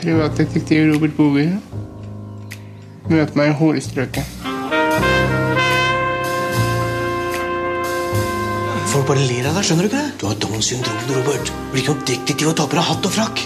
privatdetektiv 0.00 0.92
Robert 0.92 1.16
Boger. 1.16 1.56
Møte 3.10 3.38
meg 3.38 3.52
i 3.52 3.56
hårstrøket. 3.58 4.36
Folk 8.90 9.06
bare 9.06 9.22
ler 9.22 9.46
av 9.46 9.54
deg, 9.54 9.62
skjønner 9.66 9.86
du 9.86 9.88
ikke 9.90 10.00
det? 10.00 10.12
Du 10.18 10.26
har 10.26 10.38
Downs 10.42 10.66
syndrom, 10.66 10.98
Robert. 11.14 11.50
Blir 11.70 11.84
ikke 11.84 11.94
noen 11.94 12.06
detektiv 12.08 12.50
og 12.50 12.56
tar 12.58 12.70
på 12.70 12.78
deg 12.78 12.86
hatt 12.88 13.06
og 13.06 13.14
frakk. 13.14 13.42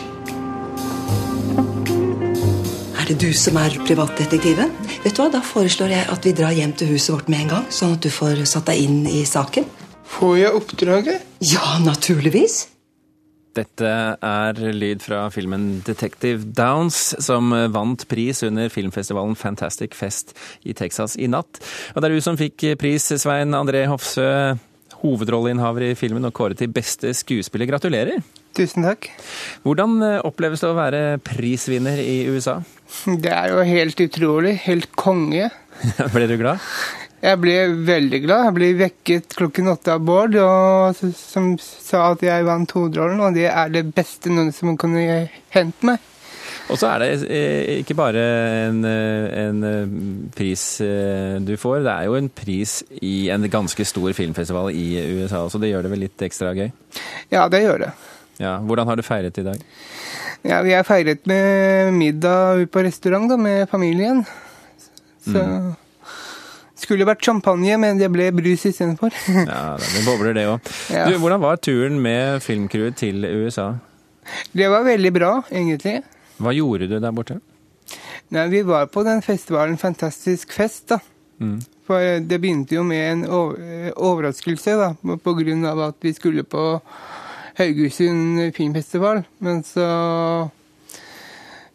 Er 3.03 3.11
det 3.11 3.19
du 3.21 3.29
som 3.37 3.59
er 3.61 3.77
privatdetektiven? 3.85 4.73
Vet 5.05 5.13
du 5.13 5.21
hva, 5.21 5.29
Da 5.35 5.43
foreslår 5.45 5.93
jeg 5.93 6.07
at 6.09 6.25
vi 6.25 6.33
drar 6.33 6.57
hjem 6.57 6.73
til 6.73 6.95
huset 6.95 7.13
vårt 7.13 7.29
med 7.29 7.45
en 7.45 7.51
gang, 7.59 7.67
sånn 7.69 7.99
at 7.99 8.01
du 8.01 8.09
får 8.09 8.41
satt 8.49 8.71
deg 8.71 8.87
inn 8.87 9.03
i 9.11 9.27
saken. 9.29 9.69
Får 10.15 10.39
jeg 10.41 10.57
oppdraget? 10.57 11.29
Ja, 11.45 11.77
naturligvis. 11.85 12.63
Dette 13.55 13.91
er 14.19 14.61
lyd 14.75 15.03
fra 15.05 15.29
filmen 15.35 15.81
Detective 15.87 16.51
Downs, 16.57 17.15
som 17.23 17.55
vant 17.75 18.07
pris 18.11 18.43
under 18.47 18.71
filmfestivalen 18.73 19.37
Fantastic 19.39 19.95
Fest 19.99 20.35
i 20.67 20.75
Texas 20.77 21.17
i 21.17 21.29
natt. 21.31 21.61
Og 21.95 22.03
det 22.03 22.11
er 22.11 22.17
du 22.17 22.25
som 22.25 22.39
fikk 22.41 22.67
pris, 22.81 23.07
Svein 23.23 23.55
André 23.57 23.85
Hofsø, 23.91 24.27
hovedrolleinnehaver 25.05 25.91
i 25.91 25.99
filmen 25.99 26.27
og 26.27 26.35
kåret 26.37 26.59
til 26.61 26.73
beste 26.75 27.13
skuespiller. 27.17 27.69
Gratulerer! 27.71 28.25
Tusen 28.55 28.87
takk. 28.87 29.09
Hvordan 29.65 29.99
oppleves 30.23 30.63
det 30.63 30.71
å 30.71 30.77
være 30.79 31.03
prisvinner 31.27 31.99
i 31.99 32.25
USA? 32.31 32.61
Det 33.07 33.33
er 33.33 33.51
jo 33.51 33.65
helt 33.67 34.01
utrolig. 34.05 34.55
Helt 34.65 34.93
konge. 34.99 35.51
Ble 36.15 36.29
du 36.31 36.37
glad? 36.39 36.63
Jeg 37.25 37.41
ble 37.41 37.55
veldig 37.89 38.19
glad. 38.27 38.47
Jeg 38.49 38.55
ble 38.59 38.71
vekket 38.77 39.37
klokken 39.39 39.71
åtte 39.73 39.95
av 39.95 40.03
Bård, 40.05 40.35
og, 40.43 40.99
som 41.17 41.55
sa 41.61 42.11
at 42.11 42.25
jeg 42.25 42.45
vant 42.45 42.75
hovedrollen, 42.77 43.23
og 43.25 43.39
det 43.39 43.47
er 43.49 43.71
det 43.73 43.87
beste 43.97 44.33
noen 44.33 44.53
som 44.53 44.75
kunne 44.81 45.23
hendt 45.55 45.87
meg. 45.89 46.03
Og 46.69 46.79
så 46.81 46.91
er 46.95 47.03
det 47.03 47.39
ikke 47.81 47.97
bare 47.97 48.23
en, 48.69 48.85
en, 48.85 49.65
pris 50.37 50.63
du 51.45 51.53
får, 51.61 51.83
det 51.85 51.93
er 51.93 52.09
jo 52.09 52.17
en 52.17 52.31
pris 52.33 52.79
i 53.05 53.15
en 53.33 53.45
ganske 53.53 53.85
stor 53.89 54.15
filmfestival 54.17 54.71
i 54.73 54.87
USA, 55.21 55.45
så 55.49 55.61
det 55.61 55.73
gjør 55.73 55.85
det 55.85 55.93
vel 55.93 56.05
litt 56.07 56.25
ekstra 56.25 56.55
gøy? 56.57 56.71
Ja, 57.33 57.47
det 57.53 57.65
gjør 57.65 57.87
det. 57.87 57.93
Ja, 58.41 58.57
Hvordan 58.65 58.89
har 58.91 58.99
du 58.99 59.05
feiret 59.07 59.39
i 59.39 59.47
dag? 59.47 59.61
Ja, 60.45 60.61
Vi 60.65 60.73
har 60.77 60.85
feiret 60.85 61.25
med 61.29 61.95
middag 61.97 62.67
på 62.73 62.85
restaurant 62.85 63.31
da, 63.33 63.39
med 63.41 63.69
familien. 63.71 64.25
Så 65.25 65.41
mm. 65.41 65.73
Skulle 66.85 67.07
vært 67.09 67.25
champagne, 67.25 67.79
men 67.81 67.97
det 68.01 68.11
ble 68.13 68.27
brus 68.37 68.67
istedenfor. 68.69 69.15
ja, 69.49 69.63
det 69.81 70.03
bobler 70.07 70.37
det 70.37 70.45
òg. 70.51 70.71
Ja. 70.95 71.07
Hvordan 71.19 71.41
var 71.41 71.57
turen 71.65 71.97
med 72.05 72.43
filmcrewet 72.45 72.99
til 73.01 73.25
USA? 73.25 73.71
Det 74.53 74.69
var 74.73 74.85
veldig 74.87 75.13
bra, 75.17 75.31
egentlig. 75.53 75.99
Hva 76.41 76.53
gjorde 76.57 76.89
du 76.91 76.99
der 77.01 77.13
borte? 77.15 77.39
Nei, 78.35 78.47
Vi 78.53 78.63
var 78.67 78.87
på 78.93 79.03
den 79.07 79.21
festivalen 79.25 79.77
Fantastisk 79.81 80.53
fest. 80.57 80.89
da. 80.93 80.99
Mm. 81.41 81.59
For 81.85 82.01
det 82.25 82.39
begynte 82.41 82.77
jo 82.79 82.83
med 82.87 83.03
en 83.13 83.25
overraskelse, 83.29 84.77
da, 84.81 84.93
på 85.21 85.35
grunn 85.37 85.65
av 85.69 85.81
at 85.91 85.99
vi 86.05 86.13
skulle 86.17 86.45
på 86.49 86.63
Haugesund 87.59 88.55
filmfestival. 88.57 89.25
Men 89.45 89.61
så 89.69 89.89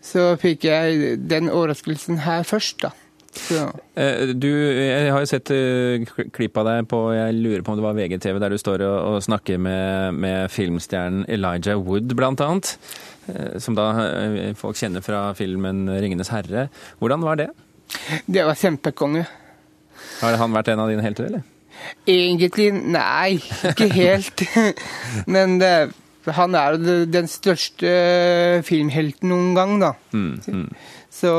så 0.09 0.31
fikk 0.41 0.63
jeg 0.65 1.17
den 1.29 1.49
overraskelsen 1.51 2.21
her 2.25 2.41
først, 2.47 2.79
da. 2.87 2.89
Så. 3.35 3.61
Eh, 3.99 4.31
du, 4.33 4.49
jeg 4.49 5.11
har 5.13 5.21
jo 5.21 5.29
sett 5.29 5.51
eh, 5.53 6.01
klipp 6.33 6.57
av 6.59 6.67
deg 6.69 6.87
på 6.89 7.01
jeg 7.13 7.35
lurer 7.37 7.63
på 7.65 7.73
om 7.73 7.79
det 7.79 7.85
var 7.85 7.97
VGTV, 7.97 8.39
der 8.41 8.53
du 8.53 8.59
står 8.61 8.83
og, 8.87 8.97
og 9.11 9.25
snakker 9.25 9.61
med, 9.61 10.17
med, 10.17 10.49
filmstjernen 10.53 11.27
Elijah 11.29 11.77
Wood, 11.77 12.15
blant 12.17 12.41
annet. 12.45 12.73
Eh, 13.29 13.57
som 13.61 13.77
da 13.77 13.91
folk 14.57 14.79
kjenner 14.79 15.05
fra 15.05 15.29
filmen 15.37 15.85
'Ringenes 15.89 16.33
herre'. 16.33 16.69
Hvordan 16.99 17.25
var 17.25 17.41
det? 17.41 17.49
Det 18.25 18.45
var 18.45 18.57
kjempekonge. 18.57 19.25
Har 20.19 20.37
han 20.39 20.53
vært 20.53 20.73
en 20.73 20.83
av 20.83 20.91
dine 20.91 21.05
helter, 21.05 21.29
eller? 21.29 21.45
Egentlig 22.09 22.71
nei, 22.75 23.39
ikke 23.71 23.87
helt. 23.93 24.43
Men 25.33 25.59
det, 25.61 25.91
han 26.35 26.57
er 26.57 26.79
den 27.09 27.29
største 27.31 27.91
filmhelten 28.67 29.31
noen 29.31 29.53
gang, 29.57 29.77
da. 29.81 29.93
Mm, 30.11 30.33
mm. 30.43 30.65
Så 31.13 31.31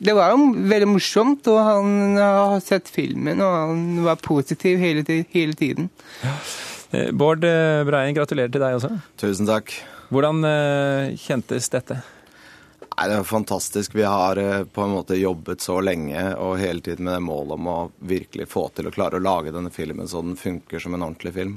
det 0.00 0.16
var 0.16 0.32
jo 0.32 0.50
veldig 0.70 0.88
morsomt, 0.88 1.48
og 1.52 1.58
han 1.60 2.18
har 2.18 2.58
sett 2.64 2.88
filmen, 2.88 3.42
og 3.44 3.56
han 3.56 3.82
var 4.06 4.20
positiv 4.24 4.80
hele, 4.80 5.04
hele 5.34 5.56
tiden. 5.58 5.90
Ja. 6.24 6.36
Eh, 6.96 7.10
Bård 7.12 7.44
eh, 7.44 7.82
Breien, 7.86 8.16
gratulerer 8.16 8.52
til 8.52 8.64
deg 8.64 8.78
også. 8.78 8.94
Tusen 9.20 9.48
takk. 9.50 9.74
Hvordan 10.10 10.42
uh, 10.42 11.12
kjentes 11.20 11.68
dette? 11.70 12.00
Nei, 13.00 13.08
Det 13.08 13.18
er 13.20 13.28
fantastisk. 13.28 13.94
Vi 13.94 14.02
har 14.02 14.36
eh, 14.36 14.64
på 14.64 14.82
en 14.82 14.96
måte 14.96 15.16
jobbet 15.16 15.62
så 15.62 15.78
lenge 15.80 16.24
og 16.36 16.58
hele 16.60 16.82
tiden 16.84 17.06
med 17.06 17.16
det 17.16 17.24
målet 17.24 17.54
om 17.56 17.68
å 17.70 17.78
virkelig 18.02 18.48
få 18.50 18.66
til 18.74 18.90
å 18.90 18.92
klare 18.94 19.20
å 19.20 19.24
lage 19.24 19.54
denne 19.54 19.70
filmen 19.72 20.10
så 20.10 20.24
den 20.24 20.36
funker 20.36 20.82
som 20.82 20.96
en 20.96 21.06
ordentlig 21.06 21.32
film. 21.38 21.54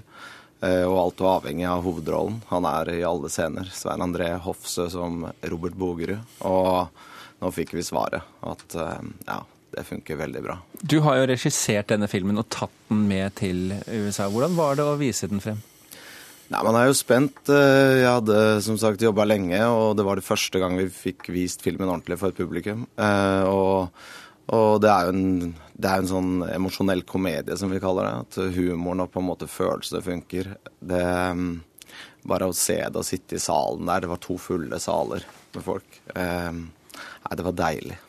Eh, 0.64 0.86
og 0.86 1.00
alt 1.02 1.24
var 1.26 1.42
avhengig 1.42 1.66
av 1.68 1.84
hovedrollen. 1.84 2.38
Han 2.52 2.68
er 2.70 2.94
i 2.94 3.02
alle 3.08 3.32
scener. 3.34 3.68
Svein 3.74 4.06
André 4.06 4.30
Hofsø 4.46 4.88
som 4.94 5.26
Robert 5.42 5.76
Bogerud. 5.80 6.22
Og 6.48 7.04
nå 7.44 7.52
fikk 7.52 7.76
vi 7.76 7.84
svaret. 7.86 8.24
At 8.48 8.78
eh, 8.80 9.12
ja, 9.28 9.42
det 9.76 9.86
funker 9.88 10.20
veldig 10.20 10.44
bra. 10.46 10.58
Du 10.82 11.00
har 11.06 11.20
jo 11.20 11.28
regissert 11.34 11.92
denne 11.92 12.10
filmen 12.12 12.40
og 12.40 12.50
tatt 12.54 12.74
den 12.90 13.06
med 13.10 13.36
til 13.40 13.76
USA. 13.92 14.30
Hvordan 14.32 14.58
var 14.58 14.80
det 14.80 14.88
å 14.88 14.98
vise 15.00 15.30
den 15.32 15.44
frem? 15.44 15.62
Nei, 16.52 16.62
Man 16.68 16.78
er 16.78 16.90
jo 16.90 16.98
spent. 16.98 17.44
Eh, 17.50 18.04
jeg 18.04 18.10
hadde 18.10 18.40
som 18.66 18.78
sagt 18.82 19.04
jobba 19.04 19.26
lenge, 19.28 19.60
og 19.70 19.96
det 19.98 20.06
var 20.08 20.20
det 20.20 20.28
første 20.28 20.62
gang 20.62 20.78
vi 20.80 20.90
fikk 20.94 21.32
vist 21.34 21.66
filmen 21.66 21.90
ordentlig 21.90 22.20
for 22.22 22.34
et 22.34 22.40
publikum. 22.40 22.86
Eh, 23.00 23.50
og, 23.50 24.06
og 24.54 24.82
det 24.84 24.92
er 24.94 25.10
jo 25.10 25.16
en, 25.16 25.54
det 25.74 25.90
er 25.90 26.04
en 26.04 26.12
sånn 26.12 26.34
emosjonell 26.52 27.06
komedie, 27.10 27.58
som 27.60 27.74
vi 27.74 27.82
kaller 27.84 28.10
det. 28.10 28.16
At 28.28 28.58
humoren 28.60 29.08
og 29.08 29.14
på 29.14 29.24
en 29.24 29.30
måte 29.32 29.50
følelsene 29.50 30.04
funker. 30.06 30.54
Det, 30.80 31.04
bare 32.30 32.48
å 32.48 32.56
se 32.56 32.78
det 32.80 33.00
og 33.00 33.08
sitte 33.08 33.40
i 33.40 33.44
salen 33.44 33.90
der, 33.90 34.06
det 34.06 34.14
var 34.14 34.22
to 34.24 34.38
fulle 34.40 34.80
saler 34.80 35.26
med 35.56 35.66
folk. 35.66 36.00
Nei, 37.24 37.38
det 37.40 37.46
var 37.48 37.56
deilig. 37.60 38.00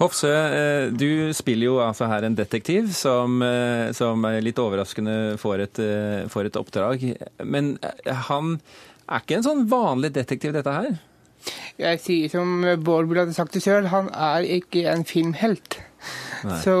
Hofsø, 0.00 0.30
eh, 0.32 0.86
du 0.96 1.32
spiller 1.36 1.66
jo 1.66 1.80
altså 1.84 2.08
her 2.08 2.24
en 2.24 2.36
detektiv 2.36 2.88
som, 2.96 3.42
eh, 3.44 3.90
som 3.92 4.24
litt 4.40 4.60
overraskende 4.62 5.36
får 5.40 5.64
et, 5.66 5.78
eh, 5.78 6.28
får 6.32 6.46
et, 6.48 6.56
oppdrag. 6.56 7.04
Men 7.44 7.78
han 8.06 8.60
er 9.08 9.20
ikke 9.20 9.36
en 9.36 9.44
sånn 9.44 9.68
vanlig 9.68 10.12
detektiv, 10.14 10.54
dette 10.54 10.72
her? 10.72 10.98
Jeg 11.78 12.00
sier 12.00 12.30
som 12.30 12.64
Bård 12.84 13.12
hadde 13.16 13.34
sagt 13.34 13.52
det 13.52 13.62
sjøl, 13.62 13.88
han 13.88 14.08
er 14.12 14.44
ikke 14.44 14.86
en 14.88 15.04
filmhelt. 15.04 15.80
Så, 16.64 16.76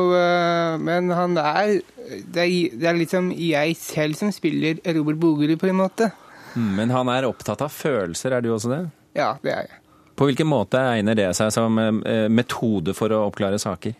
men 0.80 1.10
han 1.12 1.36
er 1.36 1.80
det, 2.24 2.40
er 2.40 2.76
det 2.76 2.88
er 2.88 2.96
liksom 2.96 3.30
jeg 3.36 3.76
selv 3.76 4.16
som 4.16 4.32
spiller 4.32 4.80
Robert 4.96 5.20
Bogerud, 5.20 5.58
på 5.60 5.68
en 5.68 5.80
måte. 5.80 6.10
Mm, 6.56 6.72
men 6.76 6.90
han 6.90 7.08
er 7.12 7.28
opptatt 7.28 7.60
av 7.60 7.72
følelser, 7.72 8.32
er 8.32 8.40
du 8.40 8.50
også 8.52 8.72
det? 8.72 8.82
Ja, 9.16 9.34
det 9.44 9.52
er 9.52 9.68
jeg. 9.68 9.80
På 10.20 10.26
hvilken 10.28 10.50
måte 10.50 10.76
egner 10.76 11.16
det 11.16 11.30
seg 11.32 11.48
som 11.54 11.78
eh, 11.80 12.26
metode 12.28 12.92
for 12.92 13.08
å 13.08 13.22
oppklare 13.30 13.56
saker? 13.56 13.94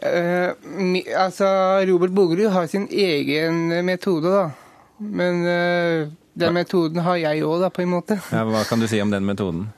Uh, 0.00 0.54
altså, 1.20 1.50
Robert 1.84 2.14
Bogerud 2.16 2.48
har 2.54 2.70
sin 2.72 2.86
egen 2.88 3.68
metode, 3.84 4.32
da. 4.32 4.46
Men 4.96 5.44
uh, 5.44 6.08
den 6.32 6.56
metoden 6.56 7.04
har 7.04 7.20
jeg 7.20 7.44
òg, 7.44 7.58
da, 7.60 7.68
på 7.68 7.84
en 7.84 7.92
måte. 7.92 8.16
Ja, 8.32 8.46
hva 8.48 8.64
kan 8.64 8.80
du 8.80 8.88
si 8.88 9.02
om 9.04 9.12
den 9.12 9.28
metoden? 9.28 9.68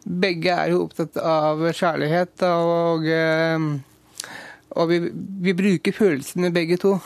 Begge 0.00 0.56
er 0.56 0.72
jo 0.72 0.86
opptatt 0.86 1.20
av 1.20 1.60
kjærlighet, 1.68 2.32
da, 2.40 2.56
og, 2.64 3.04
uh, 3.04 4.32
og 4.80 4.92
vi, 4.94 5.04
vi, 5.44 5.58
bruker 5.60 6.00
følelsene 6.00 6.54
begge 6.56 6.80
to. 6.80 6.96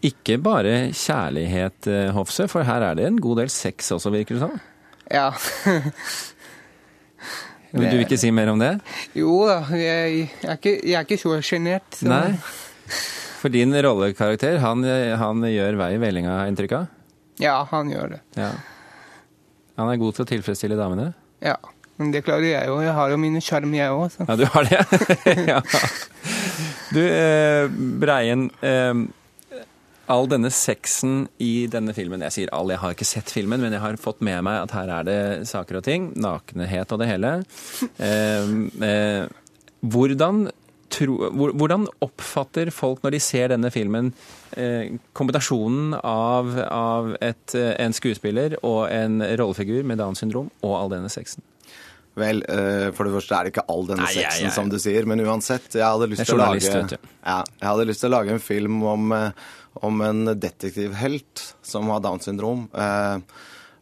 Ikke 0.00 0.40
bare 0.40 0.88
kjærlighet, 0.96 1.92
Hofse, 2.16 2.48
for 2.48 2.64
her 2.64 2.88
er 2.88 2.96
det 2.96 3.10
en 3.12 3.20
god 3.20 3.44
del 3.44 3.52
sex 3.52 3.92
også, 3.92 4.16
virker 4.16 4.40
det 4.40 4.46
som? 4.48 4.56
Sånn. 4.56 4.68
Ja. 5.12 5.28
Vil 7.72 7.88
du 7.88 8.02
ikke 8.04 8.18
si 8.20 8.30
mer 8.34 8.50
om 8.52 8.60
det? 8.60 8.74
Jo 9.16 9.42
da, 9.48 9.62
jeg, 9.72 10.26
jeg, 10.26 10.44
er, 10.44 10.58
ikke, 10.58 10.74
jeg 10.76 10.96
er 10.98 11.06
ikke 11.06 11.20
så 11.20 11.38
sjenert. 11.44 12.00
Nei. 12.04 12.36
For 13.40 13.52
din 13.52 13.74
rollekarakter, 13.74 14.58
han, 14.62 14.84
han 15.18 15.46
gjør 15.48 15.78
vei 15.80 15.94
i 15.96 16.02
vellinga, 16.02 16.36
inntrykk 16.52 16.76
av? 16.78 16.90
Ja, 17.42 17.56
han 17.72 17.90
gjør 17.90 18.12
det. 18.16 18.20
Ja. 18.38 18.52
Han 19.80 19.88
er 19.88 20.00
god 20.02 20.18
til 20.18 20.26
å 20.26 20.28
tilfredsstille 20.28 20.76
damene? 20.78 21.08
Ja, 21.42 21.56
men 21.98 22.12
det 22.14 22.22
klarer 22.26 22.46
jeg 22.46 22.68
jo. 22.68 22.76
Jeg 22.84 22.94
har 22.96 23.12
jo 23.12 23.18
mine 23.20 23.40
sjarm, 23.42 23.72
jeg 23.74 23.96
òg. 23.96 24.20
Ja, 24.28 24.36
du 24.38 24.44
har 24.52 24.68
det? 24.68 24.84
ja. 25.52 25.62
Du, 26.92 27.00
eh, 27.00 27.72
Breien. 28.02 28.50
Eh, 28.60 28.92
all 30.12 30.28
denne 30.30 30.50
sexen 30.52 31.26
i 31.42 31.66
denne 31.70 31.94
filmen 31.96 32.22
Jeg 32.26 32.36
sier 32.36 32.54
all, 32.54 32.70
jeg 32.72 32.82
har 32.82 32.94
ikke 32.94 33.08
sett 33.08 33.32
filmen, 33.32 33.62
men 33.62 33.74
jeg 33.74 33.82
har 33.82 34.00
fått 34.00 34.22
med 34.24 34.42
meg 34.46 34.66
at 34.66 34.74
her 34.76 34.92
er 34.98 35.06
det 35.08 35.20
saker 35.50 35.80
og 35.80 35.86
ting. 35.86 36.10
Nakenhet 36.20 36.92
og 36.92 37.02
det 37.02 37.12
hele. 37.12 37.36
Eh, 38.02 38.48
eh, 38.82 39.24
hvordan, 39.92 40.46
tro, 40.92 41.14
hvordan, 41.34 41.84
oppfatter 42.02 42.70
folk 42.74 43.02
når 43.04 43.14
de 43.14 43.20
ser 43.22 43.52
denne 43.52 43.70
filmen, 43.74 44.10
eh, 44.58 44.96
kombinasjonen 45.16 45.94
av, 45.98 46.50
av 46.66 47.12
et, 47.22 47.54
en 47.54 47.94
skuespiller 47.94 48.56
og 48.62 48.86
en 48.90 49.22
rollefigur 49.38 49.86
med 49.86 50.02
Downs 50.02 50.24
syndrom 50.24 50.50
og 50.62 50.76
all 50.78 50.94
denne 50.96 51.12
sexen? 51.12 51.44
Vel, 52.18 52.42
eh, 52.44 52.90
for 52.92 53.08
det 53.08 53.14
første 53.14 53.36
er 53.36 53.46
det 53.46 53.54
ikke 53.54 53.64
all 53.72 53.86
denne 53.88 54.04
Nei, 54.04 54.12
sexen, 54.18 54.48
ja. 54.50 54.52
som 54.52 54.68
du 54.68 54.76
sier, 54.82 55.06
men 55.08 55.22
uansett, 55.24 55.70
jeg 55.72 55.86
hadde 55.86 56.10
lyst 56.12 56.26
til 56.28 56.36
å 56.36 56.42
lage 56.42 56.98
ja, 56.98 57.38
Jeg 57.40 57.64
hadde 57.64 57.86
lyst 57.88 58.04
til 58.04 58.10
å 58.10 58.16
lage 58.18 58.34
en 58.34 58.42
film 58.42 58.82
om, 58.84 59.14
eh, 59.16 59.48
om 59.88 60.04
en 60.04 60.34
detektivhelt 60.36 61.46
som 61.64 61.88
har 61.88 62.02
Downs 62.04 62.28
syndrom. 62.28 62.66
Eh, 62.76 63.16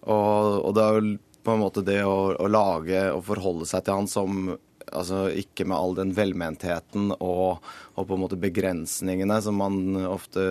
og, 0.07 0.61
og 0.63 0.77
det 0.77 0.87
er 0.87 1.01
jo 1.01 1.17
på 1.41 1.57
en 1.57 1.63
måte 1.65 1.83
det 1.83 2.03
å, 2.07 2.19
å 2.37 2.51
lage 2.51 3.03
og 3.11 3.25
forholde 3.27 3.67
seg 3.67 3.83
til 3.87 3.99
han 3.99 4.11
som 4.11 4.53
altså 4.91 5.27
ikke 5.39 5.67
med 5.71 5.79
all 5.79 5.95
den 5.99 6.13
velmentheten 6.15 7.13
og, 7.17 7.61
og 7.95 8.07
på 8.07 8.17
en 8.17 8.23
måte 8.25 8.39
begrensningene 8.41 9.37
som 9.43 9.59
man 9.61 9.99
ofte 10.07 10.43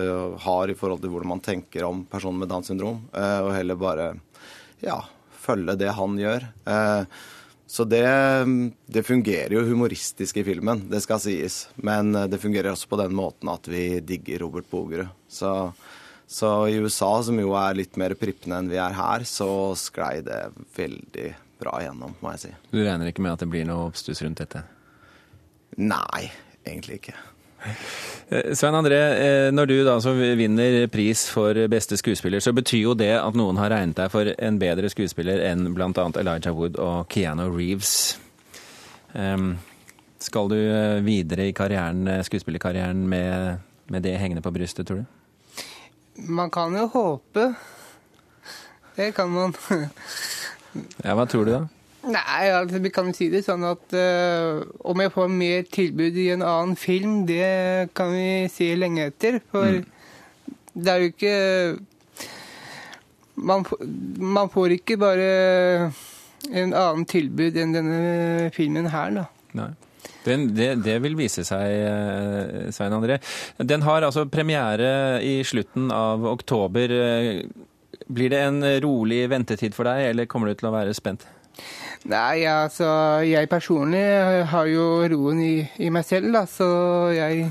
har 0.44 0.70
i 0.70 0.76
forhold 0.76 1.02
til 1.02 1.12
hvordan 1.12 1.34
man 1.34 1.44
tenker 1.44 1.84
om 1.88 2.04
personer 2.08 2.44
med 2.44 2.52
Downs 2.52 2.70
syndrom, 2.72 3.02
eh, 3.16 3.40
og 3.40 3.52
heller 3.56 3.80
bare 3.80 4.12
ja, 4.84 5.00
følge 5.40 5.76
det 5.80 5.92
han 5.96 6.20
gjør. 6.20 6.48
Så 7.70 7.84
det, 7.86 8.02
det 8.86 9.02
fungerer 9.06 9.52
jo 9.54 9.60
humoristisk 9.62 10.40
i 10.40 10.42
filmen, 10.42 10.88
det 10.90 11.04
skal 11.04 11.20
sies. 11.22 11.68
Men 11.78 12.10
eh, 12.18 12.26
det 12.26 12.40
fungerer 12.42 12.72
også 12.72 12.88
på 12.90 12.98
den 12.98 13.14
måten 13.14 13.46
at 13.52 13.68
vi 13.70 14.00
digger 14.02 14.42
Robert 14.42 14.66
Bogerud. 14.72 15.12
Så, 15.30 15.52
så 16.26 16.50
i 16.66 16.80
USA, 16.82 17.12
som 17.22 17.38
jo 17.38 17.54
er 17.54 17.78
litt 17.78 17.94
mer 18.00 18.16
prippende 18.18 18.58
enn 18.58 18.72
vi 18.72 18.80
er 18.82 18.96
her, 18.98 19.22
så 19.22 19.46
sklei 19.78 20.16
det 20.26 20.40
veldig 20.74 21.28
bra 21.62 21.76
igjennom, 21.84 22.18
må 22.18 22.34
jeg 22.34 22.42
si. 22.42 22.52
Du 22.72 22.80
regner 22.80 23.12
ikke 23.12 23.22
med 23.22 23.36
at 23.36 23.46
det 23.46 23.50
blir 23.54 23.70
noe 23.70 23.86
oppstuss 23.92 24.24
rundt 24.26 24.42
dette? 24.42 24.64
Nei, 25.78 26.26
egentlig 26.66 26.98
ikke. 27.04 27.14
Eh, 28.30 28.54
Svein 28.54 28.74
André, 28.74 28.98
eh, 29.18 29.50
når 29.52 29.66
du 29.66 29.76
da 29.84 29.96
så 30.00 30.12
vinner 30.14 30.86
pris 30.92 31.26
for 31.30 31.56
beste 31.70 31.98
skuespiller, 31.98 32.40
så 32.40 32.52
betyr 32.56 32.84
jo 32.84 32.94
det 32.94 33.12
at 33.18 33.38
noen 33.38 33.58
har 33.58 33.72
regnet 33.74 33.98
deg 33.98 34.12
for 34.12 34.30
en 34.30 34.60
bedre 34.60 34.90
skuespiller 34.92 35.42
enn 35.50 35.72
bl.a. 35.74 35.90
Elijah 36.20 36.54
Wood 36.54 36.78
og 36.78 37.08
Keanu 37.10 37.48
Reeves. 37.50 38.18
Um, 39.12 39.56
skal 40.22 40.52
du 40.52 40.58
eh, 40.60 41.00
videre 41.02 41.48
i 41.50 41.56
karrieren, 41.56 42.06
skuespillerkarrieren 42.26 43.02
med, 43.08 43.66
med 43.90 44.06
det 44.06 44.14
hengende 44.20 44.44
på 44.44 44.52
brystet, 44.54 44.86
tror 44.86 45.02
du? 45.02 45.66
Man 46.30 46.50
kan 46.52 46.74
jo 46.76 46.86
håpe. 46.92 47.52
Det 48.94 49.12
kan 49.16 49.30
man. 49.32 49.54
Ja, 51.02 51.16
Hva 51.16 51.24
tror 51.26 51.48
du, 51.48 51.54
da? 51.56 51.64
Nei, 52.00 52.48
altså, 52.48 52.78
vi 52.80 52.92
kan 52.94 53.10
si 53.12 53.28
det 53.28 53.42
sånn 53.44 53.64
at 53.68 53.92
uh, 53.92 54.62
om 54.88 55.02
jeg 55.04 55.12
får 55.12 55.32
mer 55.32 55.66
tilbud 55.68 56.16
i 56.16 56.30
en 56.32 56.44
annen 56.46 56.78
film, 56.80 57.26
det 57.28 57.90
kan 57.96 58.14
vi 58.14 58.48
se 58.52 58.70
lenge 58.78 59.10
etter. 59.10 59.40
For 59.52 59.82
det 60.72 60.94
er 60.94 61.04
jo 61.04 61.10
ikke 61.12 61.34
man, 63.40 63.66
man 64.16 64.50
får 64.52 64.78
ikke 64.78 64.96
bare 65.00 65.28
en 66.50 66.72
annen 66.72 67.04
tilbud 67.08 67.56
enn 67.60 67.76
denne 67.76 68.50
filmen 68.56 68.88
her, 68.92 69.14
da. 69.20 69.26
Nei. 69.60 69.70
Den, 70.24 70.50
det, 70.52 70.68
det 70.84 70.98
vil 71.00 71.16
vise 71.16 71.44
seg, 71.48 71.64
eh, 71.64 72.68
Svein 72.74 72.92
André. 72.92 73.16
Den 73.56 73.84
har 73.86 74.04
altså 74.04 74.26
premiere 74.28 75.20
i 75.24 75.40
slutten 75.48 75.88
av 75.94 76.26
oktober. 76.28 76.92
Eh, 76.92 77.42
Blir 78.10 78.32
det 78.32 78.40
en 78.42 78.64
rolig 78.82 79.20
ventetid 79.30 79.76
for 79.76 79.86
deg, 79.86 80.10
eller 80.10 80.26
kommer 80.26 80.50
du 80.50 80.58
til 80.58 80.68
å 80.70 80.74
være 80.74 80.96
spent? 80.96 81.24
Nei, 82.10 82.46
altså, 82.48 82.88
jeg 83.26 83.50
personlig 83.52 84.04
har 84.52 84.70
jo 84.70 84.86
roen 85.12 85.42
i, 85.44 85.54
i 85.84 85.90
meg 85.92 86.06
selv, 86.08 86.32
da, 86.32 86.46
så 86.48 86.68
jeg 87.12 87.50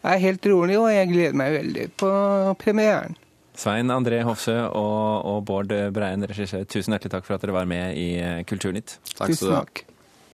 er 0.00 0.22
helt 0.26 0.46
rolig, 0.52 0.76
og 0.80 0.90
jeg 0.92 1.10
gleder 1.12 1.38
meg 1.40 1.56
veldig 1.56 1.86
på 2.00 2.10
premieren. 2.60 3.16
Svein 3.60 3.92
André 3.92 4.22
Hofsø 4.24 4.56
og, 4.68 5.26
og 5.28 5.40
Bård 5.48 5.72
Breien, 5.92 6.24
regissør, 6.28 6.64
tusen 6.68 6.94
hjertelig 6.96 7.16
takk 7.16 7.26
for 7.26 7.36
at 7.36 7.44
dere 7.44 7.56
var 7.56 7.68
med 7.68 7.96
i 7.98 8.10
Kulturnytt. 8.48 8.98
Takk 9.16 9.34
skal 9.34 9.48
du 9.50 9.56
ha. 9.56 9.89